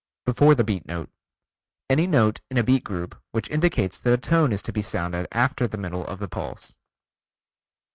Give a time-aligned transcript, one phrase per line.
[0.25, 1.11] Before the Beat Note:
[1.87, 5.27] Any note in a beat group which indicates that a tone is to be sounded
[5.31, 6.75] after the middle of the pulse.